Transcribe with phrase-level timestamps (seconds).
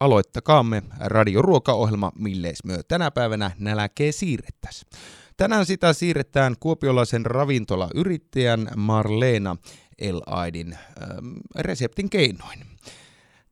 [0.00, 4.86] aloittakaamme radioruokaohjelma, milleis myö tänä päivänä näläkee siirrettäs.
[5.36, 9.56] Tänään sitä siirretään kuopiolaisen ravintolayrittäjän Marleena
[9.98, 12.66] Elaidin ähm, reseptin keinoin.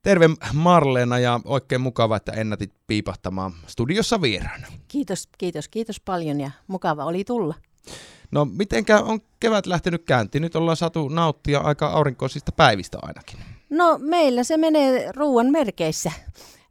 [0.02, 4.66] Terve Marleena ja oikein mukava, että ennätit piipahtamaan studiossa vieraana.
[4.88, 7.54] Kiitos, kiitos, kiitos paljon ja mukava oli tulla.
[8.30, 10.42] No mitenkä on kevät lähtenyt käyntiin?
[10.42, 13.57] Nyt ollaan saatu nauttia aika aurinkoisista päivistä ainakin.
[13.70, 16.12] No meillä se menee ruoan merkeissä.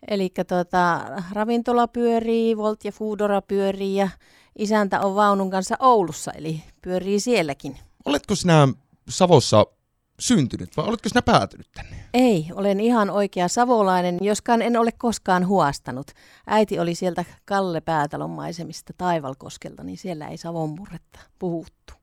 [0.07, 4.09] Eli tota, ravintola pyörii, Volt ja Foodora pyörii ja
[4.57, 7.77] isäntä on vaunun kanssa Oulussa, eli pyörii sielläkin.
[8.05, 8.67] Oletko sinä
[9.09, 9.65] Savossa
[10.19, 11.95] syntynyt vai oletko sinä päätynyt tänne?
[12.13, 16.07] Ei, olen ihan oikea savolainen, joskaan en ole koskaan huastanut.
[16.47, 21.93] Äiti oli sieltä Kalle Päätalon maisemista Taivalkoskelta, niin siellä ei Savon murretta puhuttu.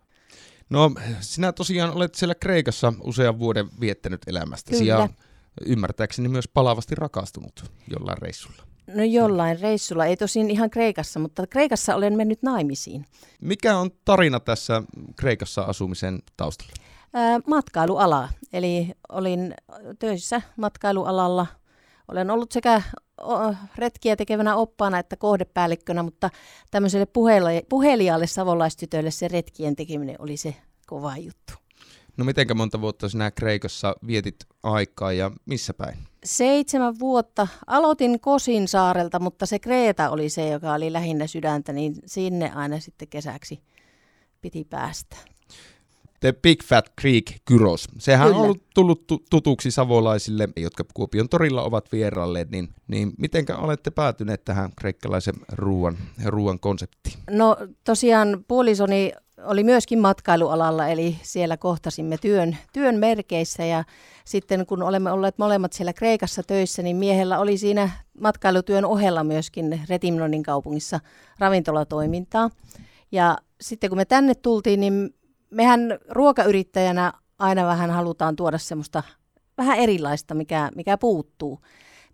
[0.71, 4.93] No, sinä tosiaan olet siellä Kreikassa usean vuoden viettänyt elämästäsi Kyllä.
[4.93, 5.09] ja
[5.67, 8.63] ymmärtääkseni myös palavasti rakastunut jollain reissulla.
[8.87, 13.07] No jollain reissulla, ei tosin ihan Kreikassa, mutta Kreikassa olen mennyt naimisiin.
[13.41, 14.83] Mikä on tarina tässä
[15.17, 16.73] Kreikassa asumisen taustalla?
[17.15, 19.55] Ää, matkailuala, eli olin
[19.99, 21.47] töissä matkailualalla.
[22.09, 22.83] Olen ollut sekä
[23.77, 26.31] retkiä tekevänä oppaana että kohdepäällikkönä, mutta
[26.71, 27.07] tämmöiselle
[27.69, 30.55] puheliaalle savolaistytölle se retkien tekeminen oli se
[30.87, 31.53] kova juttu.
[32.17, 35.99] No mitenkä monta vuotta sinä Kreikassa vietit aikaa ja missä päin?
[36.25, 37.49] Seitsemän vuotta.
[37.67, 42.81] Aloitin Kosin saarelta, mutta se Kreeta oli se, joka oli lähinnä sydäntä, niin sinne aina
[42.81, 43.63] sitten kesäksi
[44.41, 45.17] piti päästä.
[46.25, 47.89] The Big Fat Creek Kyros.
[47.99, 48.39] Sehän Kyllä.
[48.39, 53.91] on ollut tullut tu- tutuksi savolaisille, jotka Kuopion torilla ovat vierailleet, niin, niin mitenkä olette
[53.91, 57.19] päätyneet tähän kreikkalaisen ruoan, ruoan konseptiin?
[57.31, 59.13] No tosiaan puolisoni
[59.45, 63.85] oli myöskin matkailualalla, eli siellä kohtasimme työn, työn merkeissä ja
[64.25, 69.81] sitten kun olemme olleet molemmat siellä Kreikassa töissä, niin miehellä oli siinä matkailutyön ohella myöskin
[69.89, 71.01] Retimnonin kaupungissa
[71.39, 72.51] ravintolatoimintaa.
[73.13, 75.15] Ja sitten kun me tänne tultiin, niin
[75.55, 79.03] mehän ruokayrittäjänä aina vähän halutaan tuoda semmoista
[79.59, 81.61] vähän erilaista, mikä, mikä puuttuu.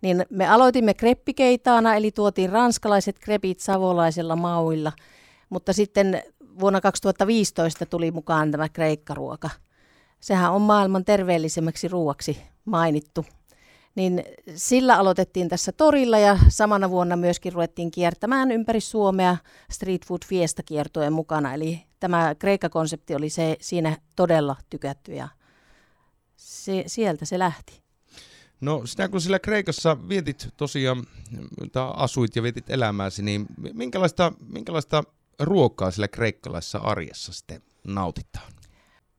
[0.01, 4.91] Niin me aloitimme kreppikeitaana, eli tuotiin ranskalaiset krepit savolaisilla mauilla,
[5.49, 6.23] mutta sitten
[6.59, 9.49] vuonna 2015 tuli mukaan tämä kreikkaruoka.
[10.19, 13.25] Sehän on maailman terveellisemmäksi ruoaksi mainittu.
[13.95, 14.23] Niin
[14.55, 19.37] sillä aloitettiin tässä torilla ja samana vuonna myöskin ruvettiin kiertämään ympäri Suomea
[19.71, 21.53] Street Food Fiesta kiertojen mukana.
[21.53, 25.27] Eli tämä Kreikka-konsepti oli se, siinä todella tykätty ja
[26.35, 27.81] se, sieltä se lähti.
[28.61, 31.03] No sinä kun sillä Kreikassa vietit tosiaan,
[31.71, 35.03] tai asuit ja vietit elämääsi, niin minkälaista, minkälaista
[35.39, 38.53] ruokaa sillä kreikkalaisessa arjessa sitten nautitaan?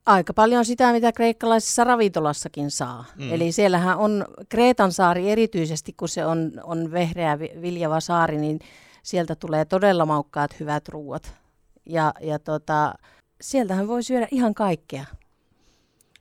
[0.05, 3.05] Aika paljon sitä, mitä kreikkalaisessa ravintolassakin saa.
[3.15, 3.33] Mm.
[3.33, 8.59] Eli siellähän on Kreetan saari erityisesti, kun se on, on vehreä vi- viljava saari, niin
[9.03, 11.33] sieltä tulee todella maukkaat hyvät ruuat.
[11.85, 12.93] Ja, ja tota,
[13.41, 15.05] sieltähän voi syödä ihan kaikkea.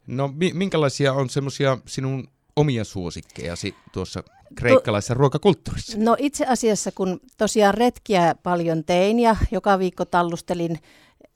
[0.07, 4.23] No mi- minkälaisia on semmoisia sinun omia suosikkejasi tuossa
[4.55, 5.99] kreikkalaisessa ruokakulttuurissa?
[6.01, 10.79] No itse asiassa, kun tosiaan retkiä paljon tein ja joka viikko tallustelin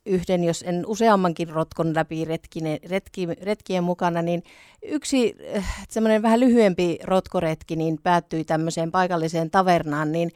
[0.07, 4.43] yhden, jos en useammankin rotkon läpi retkine, retki, retkien mukana, niin
[4.83, 10.31] yksi äh, semmoinen vähän lyhyempi rotkoretki niin päättyi tämmöiseen paikalliseen tavernaan, niin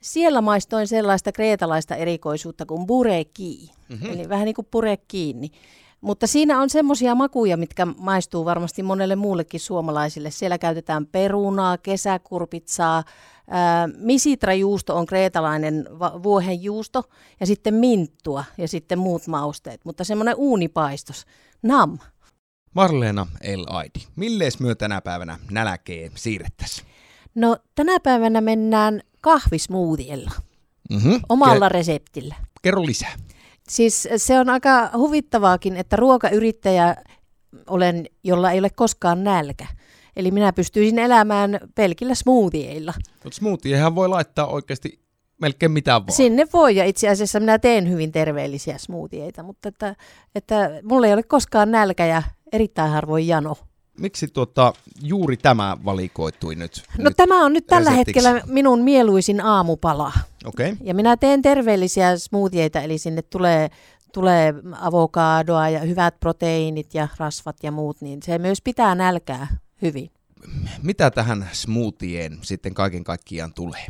[0.00, 4.02] siellä maistoin sellaista kreetalaista erikoisuutta kuin bureki, Mhm.
[4.02, 4.14] mm-hmm.
[4.20, 5.50] eli vähän niin kuin pure kiinni.
[6.00, 10.30] Mutta siinä on semmoisia makuja, mitkä maistuu varmasti monelle muullekin suomalaisille.
[10.30, 13.04] Siellä käytetään perunaa, kesäkurpitsaa,
[13.50, 17.04] ää, misitrajuusto on kreetalainen va- vuohenjuusto
[17.40, 19.80] ja sitten minttua ja sitten muut mausteet.
[19.84, 21.26] Mutta semmoinen uunipaistos,
[21.62, 21.98] nam.
[22.74, 26.88] Marleena El Aidi, millees myö tänä päivänä näläkee siirrettäisiin?
[27.34, 30.30] No tänä päivänä mennään kahvismuutiella,
[30.90, 31.20] Mm-hmm.
[31.28, 32.34] omalla reseptillä.
[32.62, 33.12] Kerro lisää.
[33.70, 36.96] Siis se on aika huvittavaakin, että ruokayrittäjä
[37.66, 39.66] olen, jolla ei ole koskaan nälkä.
[40.16, 42.94] Eli minä pystyisin elämään pelkillä smoothieilla.
[43.24, 45.00] Mutta smoothiehän voi laittaa oikeasti
[45.40, 46.16] melkein mitään vaan.
[46.16, 49.96] Sinne voi, ja itse asiassa minä teen hyvin terveellisiä smoothieita, mutta että,
[50.34, 52.22] että mulla ei ole koskaan nälkä ja
[52.52, 53.56] erittäin harvoin jano.
[53.98, 54.72] Miksi tuota,
[55.02, 56.82] juuri tämä valikoitui nyt?
[56.98, 57.16] No nyt?
[57.16, 58.28] tämä on nyt tällä reseptiksi.
[58.28, 60.12] hetkellä minun mieluisin aamupala.
[60.44, 60.72] Okei.
[60.72, 60.86] Okay.
[60.86, 63.70] Ja minä teen terveellisiä smoothieita, eli sinne tulee,
[64.14, 69.46] tulee avokadoa ja hyvät proteiinit ja rasvat ja muut, niin se myös pitää nälkää
[69.82, 70.10] hyvin.
[70.82, 73.86] Mitä tähän smoothien sitten kaiken kaikkiaan tulee?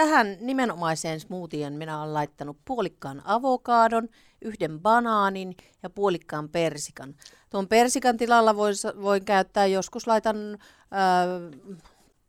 [0.00, 4.08] Tähän nimenomaiseen smoothien minä olen laittanut puolikkaan avokadon,
[4.42, 7.14] yhden banaanin ja puolikkaan persikan.
[7.50, 10.58] Tuon persikan tilalla voin, voin käyttää, joskus laitan äh,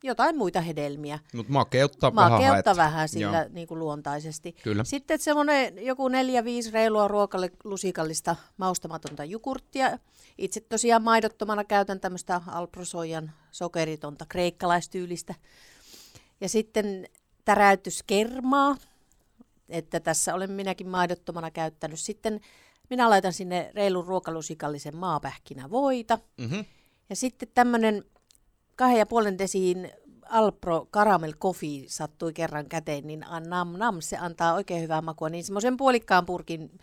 [0.03, 1.19] jotain muita hedelmiä.
[1.33, 2.77] Mutta makeutta, vähän Makeutta haet.
[2.77, 3.49] vähän sillä Joo.
[3.49, 4.55] niin kuin luontaisesti.
[4.63, 4.83] Kyllä.
[4.83, 9.99] Sitten semmoinen joku neljä, viisi reilua ruokalusikallista maustamatonta jogurttia.
[10.37, 15.35] Itse tosiaan maidottomana käytän tämmöistä alprosoijan sokeritonta kreikkalaistyyllistä.
[16.41, 17.07] Ja sitten
[17.45, 18.75] täräytyskermaa,
[19.69, 21.99] että tässä olen minäkin maidottomana käyttänyt.
[21.99, 22.41] Sitten
[22.89, 26.19] minä laitan sinne reilun ruokalusikallisen maapähkinä voita.
[26.37, 26.65] Mm-hmm.
[27.09, 28.03] Ja sitten tämmöinen
[28.75, 29.91] kahden ja puolen desiin
[30.29, 35.29] Alpro Caramel Coffee sattui kerran käteen, niin nam nam, se antaa oikein hyvää makua.
[35.29, 36.79] Niin semmoisen puolikkaan purkin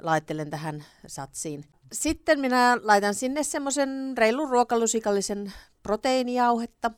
[0.00, 1.64] laittelen tähän satsiin.
[1.92, 5.52] Sitten minä laitan sinne semmoisen reilun ruokalusikallisen
[5.82, 6.90] proteiinijauhetta.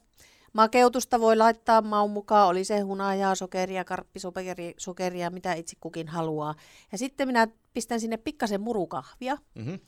[0.52, 6.54] Makeutusta voi laittaa maun mukaan, oli se hunajaa, sokeria, karppisokeria, sokeria, mitä itse kukin haluaa.
[6.92, 9.38] Ja sitten minä pistän sinne pikkasen murukahvia.
[9.54, 9.80] Mm-hmm.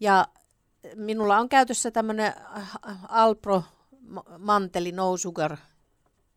[0.00, 0.28] Ja
[0.94, 2.32] minulla on käytössä tämmöinen
[3.08, 3.62] Alpro
[4.00, 5.56] ma- manteli no sugar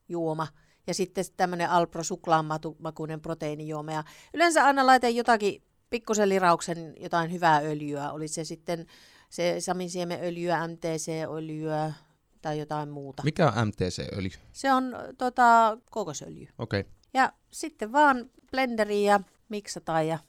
[0.09, 0.47] juoma
[0.87, 3.91] ja sitten tämmöinen Alpro suklaamakuinen proteiinijuoma.
[3.91, 4.03] Ja
[4.33, 8.11] yleensä aina laitan jotakin pikkusen lirauksen jotain hyvää öljyä.
[8.11, 8.85] Oli se sitten
[9.29, 11.93] se saminsiemenöljyä, MTC-öljyä
[12.41, 13.23] tai jotain muuta.
[13.23, 14.31] Mikä on MTC-öljy?
[14.53, 16.47] Se on tota, kokosöljy.
[16.57, 16.79] Okei.
[16.79, 16.91] Okay.
[17.13, 19.19] Ja sitten vaan blenderiin ja
[19.49, 20.19] miksataan ja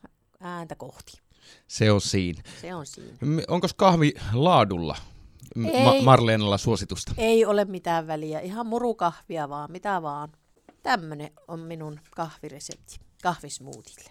[0.40, 1.20] ääntä kohti.
[1.68, 2.42] Se on siinä.
[2.60, 3.16] Se on siinä.
[3.48, 4.96] Onko kahvi laadulla
[5.56, 5.84] Ei.
[5.84, 7.12] Ma- Marleenalla suositusta?
[7.18, 10.32] Ei ole mitään väliä, ihan murukahvia vaan, mitä vaan.
[10.82, 14.10] Tämmönen on minun kahviresepti, kahvismuutille.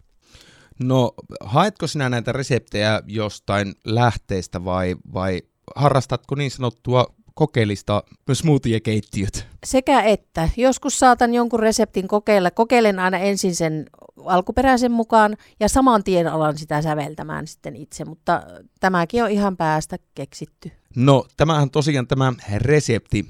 [0.80, 5.42] No, haetko sinä näitä reseptejä jostain lähteestä vai, vai
[5.76, 7.06] harrastatko niin sanottua
[7.38, 8.04] kokeellista
[8.34, 9.48] smoothie-keittiöt?
[9.66, 12.52] Sekä että, joskus saatan jonkun reseptin kokeilla.
[12.52, 13.86] Kokeilen aina ensin sen
[14.26, 18.44] alkuperäisen mukaan ja saman tien alan sitä säveltämään sitten itse, mutta
[18.80, 20.72] tämäkin on ihan päästä keksitty.
[20.96, 23.26] No, tämähän tosiaan tämä resepti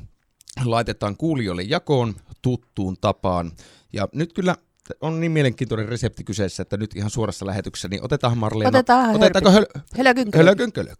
[0.65, 3.51] laitetaan kuulijoille jakoon tuttuun tapaan.
[3.93, 4.55] Ja nyt kyllä
[5.01, 8.69] on niin mielenkiintoinen resepti kyseessä, että nyt ihan suorassa lähetyksessä, niin otetaan Marleena.
[8.69, 10.37] Otetaan Otetaanko höl- Hölökynkö.
[10.37, 10.93] hölökynkölö?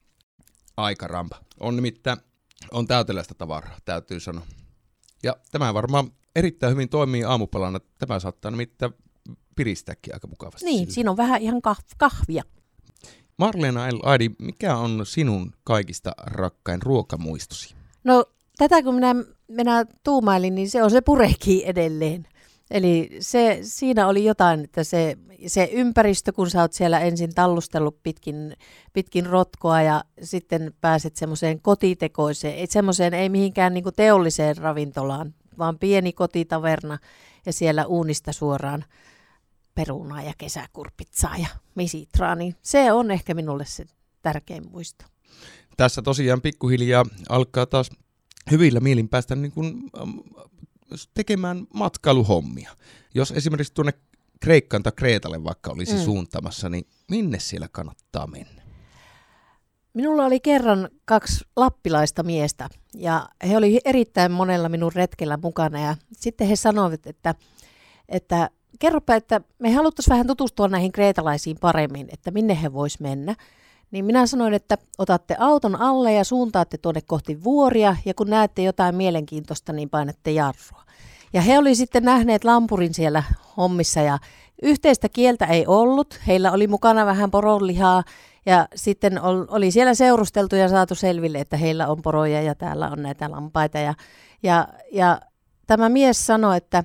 [0.78, 1.36] Aika rampa.
[1.60, 2.18] On nimittäin,
[2.72, 4.46] on täyteläistä tavaraa, täytyy sanoa.
[5.24, 7.80] Ja tämä varmaan erittäin hyvin toimii aamupalana.
[7.98, 8.94] Tämä saattaa nimittäin
[9.56, 10.66] piristääkin aika mukavasti.
[10.66, 10.94] Niin, sillä.
[10.94, 12.44] siinä on vähän ihan kah- kahvia.
[13.38, 14.00] Marleena L.
[14.04, 17.76] Aidi, mikä on sinun kaikista rakkain ruokamuistosi?
[18.04, 18.26] No
[18.58, 19.16] tätä kun minä,
[19.48, 22.28] minä tuumailin, niin se on se pureki edelleen.
[22.72, 25.18] Eli se, siinä oli jotain, että se,
[25.48, 28.54] se ympäristö, kun sä oot siellä ensin tallustellut pitkin,
[28.94, 35.80] pitkin rotkoa ja sitten pääset semmoiseen kotitekoiseen, ei semmoiseen ei mihinkään niinku teolliseen ravintolaan, vaan
[35.80, 36.98] pieni kotitaverna
[37.46, 38.86] ja siellä uunista suoraan
[39.76, 43.86] perunaa ja kesäkurpitsaa ja misitraa, niin se on ehkä minulle se
[44.22, 45.06] tärkein muisto.
[45.78, 47.90] Tässä tosiaan pikkuhiljaa alkaa taas
[48.52, 49.90] hyvillä mielin päästä niin kuin,
[51.14, 52.72] tekemään matkailuhommia.
[53.14, 53.94] Jos esimerkiksi tuonne
[54.42, 56.00] Kreikkaan tai Kreetalle vaikka olisi Mm.
[56.02, 58.62] suuntamassa, niin minne siellä kannattaa mennä?
[59.94, 65.96] Minulla oli kerran kaksi lappilaista miestä ja he oli erittäin monella minun retkellä mukana ja
[66.14, 67.36] sitten he sanoivat, että,
[68.10, 68.50] että
[68.80, 73.36] kerropa, että me haluttaisiin vähän tutustua näihin kreetalaisiin paremmin, että minne he vois mennä.
[73.92, 78.64] Niin minä sanoin, että otatte auton alle ja suuntaatte tuonne kohti vuoria ja kun näette
[78.64, 80.84] jotain mielenkiintoista, niin painatte jarrua.
[81.34, 83.24] Ja he oli sitten nähneet lampurin siellä
[83.58, 84.18] hommissa ja
[84.62, 86.20] yhteistä kieltä ei ollut.
[86.28, 88.04] Heillä oli mukana vähän poronlihaa
[88.46, 92.90] ja sitten ol- oli siellä seurusteltu ja saatu selville, että heillä on poroja ja täällä
[92.90, 93.78] on näitä lampaita.
[93.78, 93.94] Ja,
[94.44, 95.22] ja, ja
[95.68, 96.84] tämä mies sanoi, että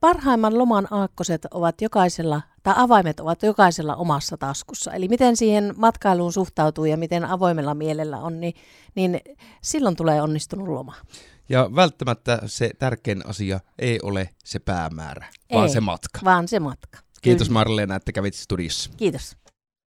[0.00, 4.92] parhaimman loman aakkoset ovat jokaisella, tai avaimet ovat jokaisella omassa taskussa.
[4.92, 8.54] Eli miten siihen matkailuun suhtautuu ja miten avoimella mielellä on, niin,
[8.94, 9.20] niin
[9.62, 10.94] silloin tulee onnistunut loma.
[11.48, 15.72] Ja välttämättä se tärkein asia ei ole se päämäärä, vaan Ei.
[15.72, 16.20] se matka.
[16.24, 16.98] Vaan se matka.
[17.22, 17.50] Kiitos.
[17.50, 18.90] Marleena, että kävit studiossa.
[18.96, 19.36] Kiitos.